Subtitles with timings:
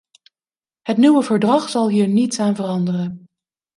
[0.81, 3.27] Het nieuwe verdrag zal hier niets aan veranderen.